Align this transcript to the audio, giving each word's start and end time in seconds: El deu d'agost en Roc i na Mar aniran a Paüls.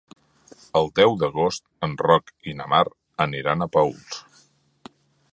El 0.79 0.87
deu 0.99 1.11
d'agost 1.23 1.63
en 1.87 1.93
Roc 2.05 2.33
i 2.51 2.55
na 2.61 2.67
Mar 2.73 2.81
aniran 3.27 3.61
a 3.61 3.69
Paüls. 3.77 4.23